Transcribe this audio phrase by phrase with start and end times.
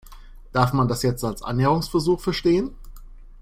[0.51, 2.71] Darf man das jetzt als Annäherungsversuch verstehen?